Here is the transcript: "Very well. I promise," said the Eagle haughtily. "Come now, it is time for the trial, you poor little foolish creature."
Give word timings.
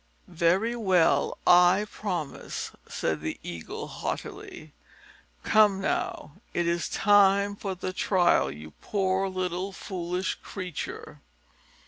"Very 0.27 0.75
well. 0.75 1.37
I 1.45 1.85
promise," 1.91 2.71
said 2.89 3.21
the 3.21 3.39
Eagle 3.43 3.85
haughtily. 3.87 4.73
"Come 5.43 5.79
now, 5.79 6.37
it 6.55 6.65
is 6.67 6.89
time 6.89 7.55
for 7.55 7.75
the 7.75 7.93
trial, 7.93 8.49
you 8.49 8.71
poor 8.81 9.29
little 9.29 9.71
foolish 9.71 10.33
creature." 10.41 11.21